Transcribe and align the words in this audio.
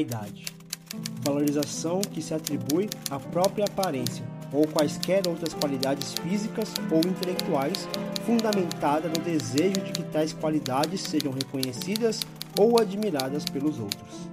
Vaidade. 0.00 0.46
Valorização 1.22 2.00
que 2.00 2.22
se 2.22 2.32
atribui 2.32 2.88
à 3.10 3.20
própria 3.20 3.66
aparência 3.66 4.24
ou 4.50 4.66
quaisquer 4.66 5.28
outras 5.28 5.52
qualidades 5.52 6.14
físicas 6.14 6.72
ou 6.90 6.98
intelectuais 6.98 7.86
fundamentada 8.24 9.08
no 9.08 9.22
desejo 9.22 9.80
de 9.82 9.92
que 9.92 10.02
tais 10.04 10.32
qualidades 10.32 11.02
sejam 11.02 11.32
reconhecidas 11.32 12.20
ou 12.58 12.80
admiradas 12.80 13.44
pelos 13.44 13.78
outros. 13.78 14.30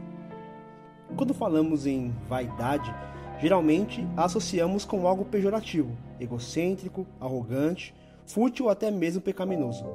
Quando 1.17 1.33
falamos 1.33 1.85
em 1.85 2.13
vaidade, 2.29 2.93
geralmente 3.41 4.07
a 4.15 4.23
associamos 4.23 4.85
com 4.85 5.05
algo 5.05 5.25
pejorativo, 5.25 5.91
egocêntrico, 6.17 7.05
arrogante, 7.19 7.93
fútil 8.25 8.65
ou 8.65 8.71
até 8.71 8.89
mesmo 8.89 9.21
pecaminoso. 9.21 9.85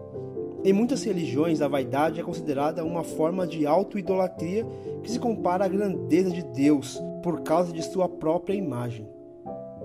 Em 0.65 0.73
muitas 0.73 1.03
religiões, 1.03 1.61
a 1.61 1.67
vaidade 1.67 2.21
é 2.21 2.23
considerada 2.23 2.85
uma 2.85 3.03
forma 3.03 3.45
de 3.49 3.67
auto-idolatria 3.67 4.65
que 5.03 5.11
se 5.11 5.19
compara 5.19 5.65
à 5.65 5.69
grandeza 5.69 6.31
de 6.31 6.45
Deus 6.45 7.03
por 7.21 7.41
causa 7.41 7.73
de 7.73 7.83
sua 7.83 8.09
própria 8.09 8.55
imagem. 8.55 9.09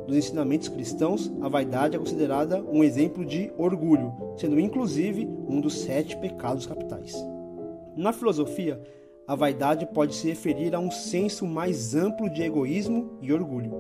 Nos 0.07 0.15
ensinamentos 0.15 0.67
cristãos, 0.67 1.33
a 1.41 1.49
vaidade 1.49 1.95
é 1.95 1.99
considerada 1.99 2.61
um 2.61 2.83
exemplo 2.83 3.25
de 3.25 3.51
orgulho, 3.57 4.13
sendo 4.37 4.59
inclusive 4.59 5.27
um 5.47 5.59
dos 5.59 5.79
sete 5.79 6.15
pecados 6.15 6.67
capitais. 6.67 7.15
Na 7.95 8.13
filosofia, 8.13 8.79
a 9.27 9.33
vaidade 9.33 9.87
pode 9.87 10.13
se 10.13 10.27
referir 10.27 10.75
a 10.75 10.79
um 10.79 10.91
senso 10.91 11.47
mais 11.47 11.95
amplo 11.95 12.29
de 12.29 12.43
egoísmo 12.43 13.17
e 13.19 13.33
orgulho. 13.33 13.71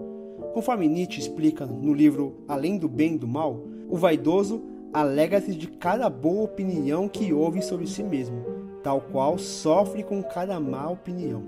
Conforme 0.51 0.87
Nietzsche 0.87 1.19
explica 1.19 1.63
no 1.67 1.93
livro 1.93 2.43
Além 2.47 2.75
do 2.75 2.89
Bem 2.89 3.13
e 3.13 3.17
do 3.19 3.27
Mal, 3.27 3.63
o 3.87 3.95
vaidoso 3.95 4.63
alega-se 4.93 5.53
de 5.53 5.67
cada 5.67 6.09
boa 6.09 6.43
opinião 6.43 7.07
que 7.07 7.33
ouve 7.33 7.61
sobre 7.61 7.87
si 7.87 8.03
mesmo, 8.03 8.43
tal 8.83 9.01
qual 9.01 9.37
sofre 9.37 10.03
com 10.03 10.23
cada 10.23 10.59
má 10.59 10.89
opinião. 10.89 11.43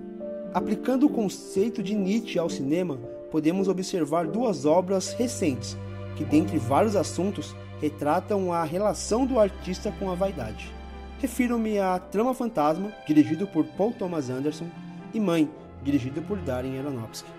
Aplicando 0.53 1.05
o 1.05 1.09
conceito 1.09 1.81
de 1.81 1.95
Nietzsche 1.95 2.39
ao 2.39 2.49
cinema, 2.49 2.97
podemos 3.31 3.67
observar 3.67 4.27
duas 4.27 4.65
obras 4.65 5.13
recentes 5.13 5.77
que, 6.15 6.25
dentre 6.25 6.57
vários 6.57 6.95
assuntos, 6.95 7.55
retratam 7.79 8.51
a 8.51 8.63
relação 8.63 9.25
do 9.25 9.39
artista 9.39 9.91
com 9.99 10.09
a 10.09 10.15
vaidade. 10.15 10.73
Refiro-me 11.19 11.79
a 11.79 11.99
Trama 11.99 12.33
Fantasma, 12.33 12.93
dirigido 13.07 13.47
por 13.47 13.65
Paul 13.65 13.93
Thomas 13.93 14.29
Anderson, 14.29 14.67
e 15.13 15.19
Mãe, 15.19 15.49
dirigido 15.83 16.21
por 16.21 16.37
Darren 16.37 16.77
Aronofsky. 16.79 17.29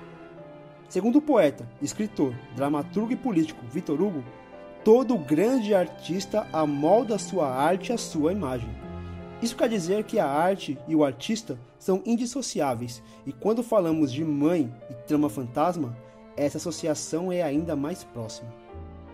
Segundo 0.88 1.16
o 1.18 1.22
poeta, 1.22 1.68
escritor, 1.80 2.34
dramaturgo 2.56 3.12
e 3.12 3.16
político 3.16 3.64
Victor 3.70 4.00
Hugo, 4.00 4.24
Todo 4.82 5.18
grande 5.18 5.74
artista 5.74 6.46
amolda 6.50 7.18
sua 7.18 7.46
arte 7.46 7.92
à 7.92 7.98
sua 7.98 8.32
imagem. 8.32 8.70
Isso 9.42 9.54
quer 9.54 9.68
dizer 9.68 10.04
que 10.04 10.18
a 10.18 10.26
arte 10.26 10.78
e 10.88 10.96
o 10.96 11.04
artista 11.04 11.58
são 11.78 12.02
indissociáveis, 12.06 13.02
e 13.26 13.32
quando 13.32 13.62
falamos 13.62 14.10
de 14.10 14.24
mãe 14.24 14.72
e 14.88 14.94
trama 15.06 15.28
fantasma, 15.28 15.94
essa 16.34 16.56
associação 16.56 17.30
é 17.30 17.42
ainda 17.42 17.76
mais 17.76 18.04
próxima. 18.04 18.48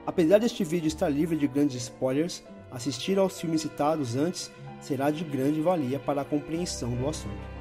Apesar 0.07 0.39
deste 0.39 0.63
vídeo 0.63 0.87
estar 0.87 1.09
livre 1.09 1.37
de 1.37 1.49
grandes 1.49 1.83
spoilers, 1.83 2.45
assistir 2.71 3.19
aos 3.19 3.41
filmes 3.41 3.63
citados 3.63 4.15
antes 4.15 4.53
será 4.81 5.11
de 5.11 5.25
grande 5.25 5.61
valia 5.61 5.99
para 5.99 6.21
a 6.21 6.25
compreensão 6.25 6.91
do 6.91 7.09
assunto. 7.09 7.57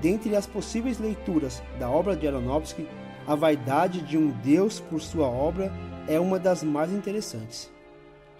Dentre 0.00 0.34
as 0.34 0.46
possíveis 0.46 0.98
leituras 0.98 1.62
da 1.78 1.90
obra 1.90 2.16
de 2.16 2.26
Aronofsky, 2.26 2.88
a 3.26 3.34
vaidade 3.34 4.00
de 4.00 4.16
um 4.16 4.30
Deus 4.42 4.80
por 4.80 5.02
sua 5.02 5.26
obra 5.26 5.70
é 6.08 6.20
uma 6.20 6.38
das 6.38 6.62
mais 6.62 6.92
interessantes. 6.92 7.70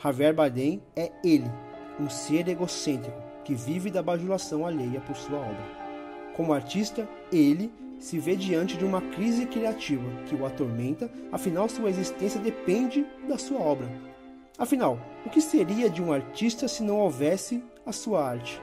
Javier 0.02 0.34
Bardem 0.34 0.80
é 0.94 1.10
ele, 1.24 1.50
um 1.98 2.08
ser 2.08 2.46
egocêntrico 2.48 3.20
que 3.44 3.54
vive 3.54 3.90
da 3.90 4.02
bajulação 4.02 4.66
alheia 4.66 5.00
por 5.00 5.16
sua 5.16 5.38
obra. 5.38 5.64
Como 6.34 6.52
artista, 6.52 7.08
ele 7.32 7.72
se 7.98 8.18
vê 8.18 8.36
diante 8.36 8.76
de 8.76 8.84
uma 8.84 9.00
crise 9.00 9.46
criativa 9.46 10.04
que 10.26 10.34
o 10.34 10.44
atormenta, 10.44 11.10
afinal 11.32 11.68
sua 11.68 11.88
existência 11.88 12.40
depende 12.40 13.06
da 13.28 13.38
sua 13.38 13.60
obra. 13.60 13.88
Afinal, 14.58 14.98
o 15.24 15.30
que 15.30 15.40
seria 15.40 15.88
de 15.88 16.02
um 16.02 16.12
artista 16.12 16.68
se 16.68 16.82
não 16.82 16.98
houvesse 16.98 17.62
a 17.84 17.92
sua 17.92 18.26
arte? 18.26 18.60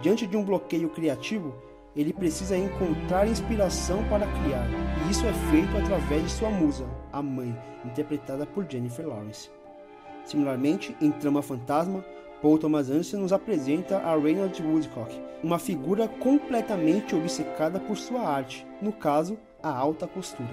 Diante 0.00 0.26
de 0.26 0.36
um 0.36 0.44
bloqueio 0.44 0.88
criativo, 0.90 1.54
ele 1.94 2.12
precisa 2.12 2.56
encontrar 2.56 3.28
inspiração 3.28 4.02
para 4.04 4.26
criar, 4.26 4.66
e 5.06 5.10
isso 5.10 5.26
é 5.26 5.32
feito 5.50 5.76
através 5.76 6.22
de 6.22 6.30
sua 6.30 6.50
musa, 6.50 6.86
a 7.12 7.22
mãe, 7.22 7.56
interpretada 7.84 8.46
por 8.46 8.66
Jennifer 8.68 9.06
Lawrence. 9.06 9.50
Similarmente, 10.24 10.96
em 11.00 11.10
Trama 11.10 11.42
Fantasma, 11.42 12.04
Paul 12.40 12.58
Thomas 12.58 12.90
Anderson 12.90 13.18
nos 13.18 13.32
apresenta 13.32 13.98
a 13.98 14.16
Reynolds 14.16 14.60
Woodcock, 14.60 15.14
uma 15.42 15.58
figura 15.58 16.08
completamente 16.08 17.14
obcecada 17.14 17.78
por 17.78 17.96
sua 17.96 18.22
arte, 18.22 18.66
no 18.80 18.92
caso, 18.92 19.38
a 19.62 19.70
alta 19.70 20.06
costura. 20.06 20.50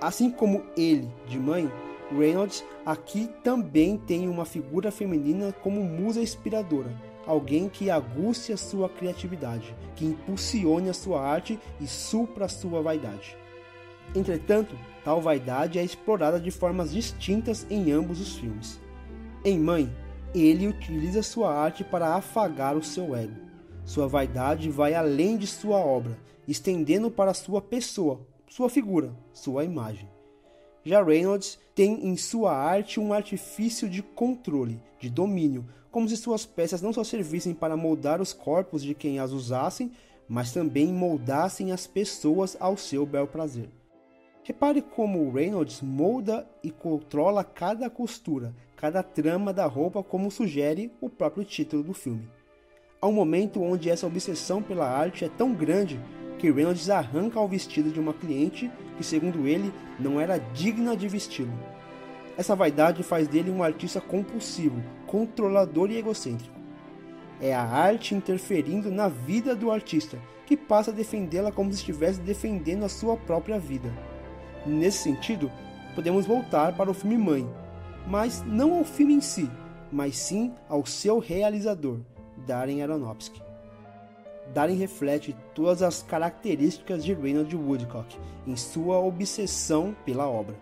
Assim 0.00 0.30
como 0.30 0.64
ele, 0.76 1.08
de 1.26 1.38
mãe, 1.38 1.70
Reynolds 2.10 2.64
aqui 2.84 3.30
também 3.42 3.96
tem 3.96 4.28
uma 4.28 4.44
figura 4.44 4.90
feminina 4.90 5.52
como 5.62 5.82
musa 5.82 6.20
inspiradora, 6.20 6.90
alguém 7.26 7.68
que 7.68 7.90
aguce 7.90 8.52
a 8.52 8.56
sua 8.56 8.88
criatividade, 8.88 9.74
que 9.96 10.04
impulsione 10.04 10.88
a 10.88 10.94
sua 10.94 11.20
arte 11.20 11.58
e 11.80 11.86
supra 11.86 12.46
a 12.46 12.48
sua 12.48 12.82
vaidade. 12.82 13.36
Entretanto, 14.14 14.76
tal 15.04 15.20
vaidade 15.20 15.78
é 15.78 15.84
explorada 15.84 16.38
de 16.38 16.50
formas 16.50 16.92
distintas 16.92 17.66
em 17.70 17.90
ambos 17.90 18.20
os 18.20 18.36
filmes. 18.36 18.80
Em 19.44 19.58
Mãe, 19.58 19.94
ele 20.34 20.66
utiliza 20.66 21.22
sua 21.22 21.54
arte 21.54 21.84
para 21.84 22.14
afagar 22.14 22.76
o 22.76 22.82
seu 22.82 23.14
ego. 23.14 23.36
Sua 23.84 24.08
vaidade 24.08 24.70
vai 24.70 24.94
além 24.94 25.36
de 25.36 25.46
sua 25.46 25.78
obra, 25.78 26.18
estendendo 26.48 27.10
para 27.10 27.34
sua 27.34 27.60
pessoa, 27.60 28.26
sua 28.48 28.68
figura, 28.68 29.14
sua 29.32 29.64
imagem. 29.64 30.08
Já 30.84 31.02
Reynolds 31.02 31.58
tem 31.74 32.06
em 32.06 32.16
sua 32.16 32.54
arte 32.54 33.00
um 33.00 33.12
artifício 33.12 33.88
de 33.88 34.02
controle, 34.02 34.80
de 35.00 35.08
domínio, 35.08 35.64
como 35.90 36.08
se 36.08 36.16
suas 36.16 36.44
peças 36.44 36.82
não 36.82 36.92
só 36.92 37.02
servissem 37.02 37.54
para 37.54 37.76
moldar 37.76 38.20
os 38.20 38.32
corpos 38.32 38.82
de 38.82 38.94
quem 38.94 39.18
as 39.18 39.32
usassem, 39.32 39.92
mas 40.28 40.52
também 40.52 40.92
moldassem 40.92 41.72
as 41.72 41.86
pessoas 41.86 42.56
ao 42.60 42.76
seu 42.76 43.06
bel 43.06 43.26
prazer. 43.26 43.70
Repare 44.42 44.82
como 44.82 45.30
Reynolds 45.32 45.80
molda 45.80 46.46
e 46.62 46.70
controla 46.70 47.42
cada 47.42 47.88
costura, 47.88 48.54
cada 48.76 49.02
trama 49.02 49.54
da 49.54 49.64
roupa, 49.64 50.02
como 50.02 50.30
sugere 50.30 50.92
o 51.00 51.08
próprio 51.08 51.44
título 51.44 51.82
do 51.82 51.94
filme. 51.94 52.28
Há 53.00 53.06
um 53.06 53.12
momento 53.12 53.62
onde 53.62 53.88
essa 53.88 54.06
obsessão 54.06 54.62
pela 54.62 54.86
arte 54.86 55.24
é 55.24 55.28
tão 55.30 55.54
grande 55.54 55.98
que 56.44 56.50
Reynolds 56.50 56.90
arranca 56.90 57.40
o 57.40 57.48
vestido 57.48 57.90
de 57.90 57.98
uma 57.98 58.12
cliente 58.12 58.70
que, 58.98 59.02
segundo 59.02 59.48
ele, 59.48 59.72
não 59.98 60.20
era 60.20 60.36
digna 60.36 60.94
de 60.94 61.08
vesti-lo. 61.08 61.58
Essa 62.36 62.54
vaidade 62.54 63.02
faz 63.02 63.26
dele 63.26 63.50
um 63.50 63.62
artista 63.62 63.98
compulsivo, 63.98 64.82
controlador 65.06 65.90
e 65.90 65.96
egocêntrico. 65.96 66.54
É 67.40 67.54
a 67.54 67.62
arte 67.62 68.14
interferindo 68.14 68.90
na 68.90 69.08
vida 69.08 69.56
do 69.56 69.70
artista, 69.70 70.18
que 70.44 70.54
passa 70.54 70.90
a 70.90 70.94
defendê-la 70.94 71.50
como 71.50 71.72
se 71.72 71.78
estivesse 71.78 72.20
defendendo 72.20 72.84
a 72.84 72.90
sua 72.90 73.16
própria 73.16 73.58
vida. 73.58 73.90
Nesse 74.66 74.98
sentido, 74.98 75.50
podemos 75.94 76.26
voltar 76.26 76.76
para 76.76 76.90
o 76.90 76.94
filme 76.94 77.16
Mãe, 77.16 77.48
mas 78.06 78.44
não 78.44 78.74
ao 78.74 78.84
filme 78.84 79.14
em 79.14 79.20
si, 79.22 79.50
mas 79.90 80.18
sim 80.18 80.52
ao 80.68 80.84
seu 80.84 81.20
realizador, 81.20 82.00
Darren 82.46 82.82
Aronofsky. 82.82 83.53
Darren 84.54 84.76
reflete 84.76 85.36
todas 85.52 85.82
as 85.82 86.00
características 86.00 87.04
de 87.04 87.12
Reynolds 87.12 87.52
Woodcock 87.52 88.16
em 88.46 88.54
sua 88.54 89.00
obsessão 89.00 89.96
pela 90.06 90.28
obra. 90.28 90.54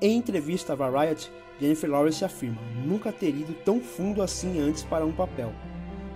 Em 0.00 0.16
entrevista 0.16 0.74
a 0.74 0.76
Variety, 0.76 1.28
Jennifer 1.60 1.90
Lawrence 1.90 2.24
afirma 2.24 2.60
nunca 2.86 3.10
ter 3.10 3.30
ido 3.30 3.52
tão 3.64 3.80
fundo 3.80 4.22
assim 4.22 4.60
antes 4.60 4.84
para 4.84 5.04
um 5.04 5.10
papel. 5.10 5.52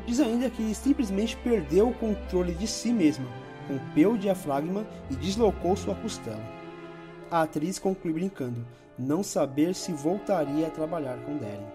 Diz 0.06 0.20
ainda 0.20 0.48
que 0.48 0.72
simplesmente 0.72 1.36
perdeu 1.38 1.88
o 1.88 1.94
controle 1.94 2.54
de 2.54 2.68
si 2.68 2.92
mesma, 2.92 3.26
rompeu 3.68 4.12
o 4.12 4.18
diafragma 4.18 4.86
e 5.10 5.16
deslocou 5.16 5.74
sua 5.74 5.96
costela. 5.96 6.40
A 7.28 7.42
atriz 7.42 7.80
conclui 7.80 8.12
brincando, 8.12 8.64
não 8.96 9.24
saber 9.24 9.74
se 9.74 9.90
voltaria 9.90 10.68
a 10.68 10.70
trabalhar 10.70 11.18
com 11.24 11.36
Darren. 11.36 11.66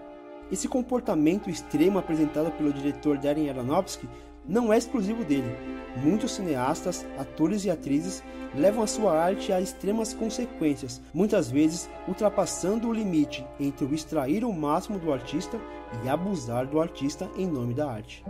Esse 0.49 0.69
comportamento 0.69 1.49
extremo 1.49 1.99
apresentado 1.99 2.51
pelo 2.51 2.71
diretor 2.71 3.17
Darren 3.17 3.49
Aronofsky 3.49 4.07
não 4.47 4.71
é 4.71 4.77
exclusivo 4.77 5.23
dele. 5.23 5.55
Muitos 5.97 6.31
cineastas, 6.31 7.05
atores 7.17 7.65
e 7.65 7.69
atrizes 7.69 8.23
levam 8.55 8.83
a 8.83 8.87
sua 8.87 9.17
arte 9.17 9.51
a 9.51 9.61
extremas 9.61 10.13
consequências, 10.13 11.01
muitas 11.13 11.49
vezes 11.49 11.89
ultrapassando 12.07 12.87
o 12.87 12.93
limite 12.93 13.45
entre 13.59 13.85
o 13.85 13.93
extrair 13.93 14.43
o 14.43 14.53
máximo 14.53 14.99
do 14.99 15.11
artista 15.11 15.59
e 16.03 16.09
abusar 16.09 16.65
do 16.65 16.79
artista 16.79 17.29
em 17.37 17.47
nome 17.47 17.73
da 17.73 17.89
arte. 17.89 18.23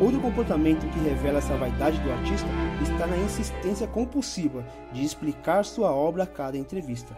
Outro 0.00 0.20
comportamento 0.20 0.88
que 0.88 0.98
revela 1.00 1.38
essa 1.38 1.56
vaidade 1.56 1.98
do 2.00 2.10
artista 2.10 2.48
está 2.82 3.06
na 3.06 3.16
insistência 3.18 3.86
compulsiva 3.86 4.64
de 4.92 5.04
explicar 5.04 5.64
sua 5.64 5.92
obra 5.92 6.24
a 6.24 6.26
cada 6.26 6.56
entrevista. 6.56 7.16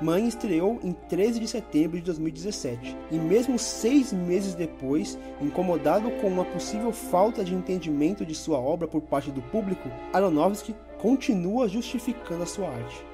Mãe 0.00 0.26
estreou 0.26 0.80
em 0.82 0.92
13 0.92 1.40
de 1.40 1.46
setembro 1.46 1.98
de 1.98 2.04
2017 2.04 2.96
e, 3.10 3.16
mesmo 3.16 3.58
seis 3.58 4.14
meses 4.14 4.54
depois, 4.54 5.18
incomodado 5.42 6.10
com 6.12 6.28
uma 6.28 6.44
possível 6.44 6.90
falta 6.90 7.44
de 7.44 7.54
entendimento 7.54 8.24
de 8.24 8.34
sua 8.34 8.58
obra 8.58 8.88
por 8.88 9.02
parte 9.02 9.30
do 9.30 9.42
público, 9.42 9.90
Aronofsky 10.10 10.74
continua 10.98 11.68
justificando 11.68 12.42
a 12.42 12.46
sua 12.46 12.68
arte. 12.68 13.04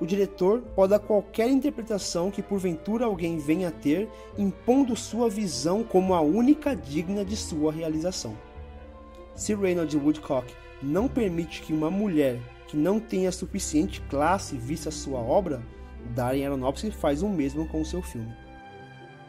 O 0.00 0.06
diretor 0.06 0.60
pode 0.74 0.90
dar 0.90 0.98
qualquer 0.98 1.48
interpretação 1.48 2.32
que 2.32 2.42
porventura 2.42 3.04
alguém 3.04 3.38
venha 3.38 3.68
a 3.68 3.70
ter, 3.70 4.08
impondo 4.36 4.96
sua 4.96 5.30
visão 5.30 5.84
como 5.84 6.14
a 6.14 6.20
única 6.20 6.74
digna 6.74 7.24
de 7.24 7.36
sua 7.36 7.70
realização. 7.70 8.36
Se 9.36 9.54
Reynolds 9.54 9.94
Woodcock 9.94 10.52
não 10.82 11.06
permite 11.06 11.62
que 11.62 11.72
uma 11.72 11.92
mulher 11.92 12.40
que 12.66 12.76
não 12.76 12.98
tenha 12.98 13.30
suficiente 13.30 14.00
classe 14.10 14.56
vista 14.56 14.90
sua 14.90 15.20
obra, 15.20 15.62
Darren 16.14 16.46
Aronofsky 16.46 16.90
faz 16.90 17.22
o 17.22 17.28
mesmo 17.28 17.66
com 17.68 17.80
o 17.80 17.84
seu 17.84 18.02
filme. 18.02 18.34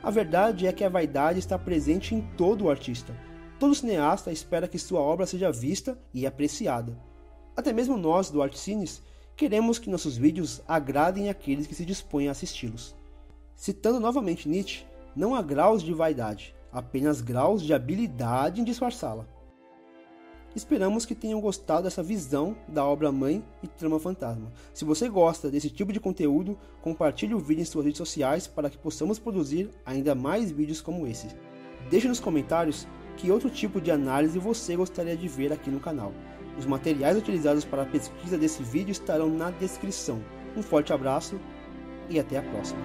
A 0.03 0.11
verdade 0.11 0.67
é 0.67 0.73
que 0.73 0.83
a 0.83 0.89
vaidade 0.89 1.39
está 1.39 1.57
presente 1.57 2.13
em 2.13 2.21
todo 2.37 2.65
o 2.65 2.69
artista. 2.69 3.15
Todo 3.59 3.73
cineasta 3.73 4.31
espera 4.31 4.67
que 4.67 4.77
sua 4.77 4.99
obra 4.99 5.25
seja 5.25 5.51
vista 5.51 5.97
e 6.13 6.27
apreciada. 6.27 6.95
Até 7.55 7.71
mesmo 7.71 7.97
nós, 7.97 8.29
do 8.29 8.41
Artcines, 8.41 9.01
queremos 9.35 9.79
que 9.79 9.89
nossos 9.89 10.17
vídeos 10.17 10.61
agradem 10.67 11.29
aqueles 11.29 11.65
que 11.65 11.73
se 11.73 11.85
dispõem 11.85 12.27
a 12.27 12.31
assisti-los. 12.31 12.95
Citando 13.55 13.99
novamente 13.99 14.49
Nietzsche, 14.49 14.85
não 15.15 15.33
há 15.33 15.41
graus 15.41 15.81
de 15.81 15.93
vaidade, 15.93 16.53
apenas 16.71 17.21
graus 17.21 17.61
de 17.61 17.73
habilidade 17.73 18.59
em 18.59 18.63
disfarçá-la. 18.63 19.25
Esperamos 20.55 21.05
que 21.05 21.13
tenham 21.13 21.41
gostado 21.41 21.83
dessa 21.83 22.01
visão 22.01 22.55
da 22.65 22.85
obra-mãe 22.85 23.43
e 23.61 23.67
trama 23.67 23.99
fantasma. 23.99 24.53
Se 24.73 24.85
você 24.85 25.09
gosta 25.09 25.51
desse 25.51 25.69
tipo 25.69 25.91
de 25.91 25.99
conteúdo, 25.99 26.57
compartilhe 26.81 27.33
o 27.33 27.39
vídeo 27.39 27.61
em 27.61 27.65
suas 27.65 27.83
redes 27.83 27.97
sociais 27.97 28.47
para 28.47 28.69
que 28.69 28.77
possamos 28.77 29.19
produzir 29.19 29.69
ainda 29.85 30.15
mais 30.15 30.51
vídeos 30.51 30.79
como 30.79 31.05
esse. 31.05 31.27
Deixe 31.89 32.07
nos 32.07 32.21
comentários 32.21 32.87
que 33.17 33.29
outro 33.29 33.49
tipo 33.49 33.81
de 33.81 33.91
análise 33.91 34.39
você 34.39 34.77
gostaria 34.77 35.17
de 35.17 35.27
ver 35.27 35.51
aqui 35.51 35.69
no 35.69 35.81
canal. 35.81 36.13
Os 36.57 36.65
materiais 36.65 37.17
utilizados 37.17 37.65
para 37.65 37.81
a 37.81 37.85
pesquisa 37.85 38.37
desse 38.37 38.63
vídeo 38.63 38.93
estarão 38.93 39.29
na 39.29 39.51
descrição. 39.51 40.23
Um 40.55 40.63
forte 40.63 40.93
abraço 40.93 41.37
e 42.09 42.17
até 42.17 42.37
a 42.37 42.41
próxima. 42.41 42.79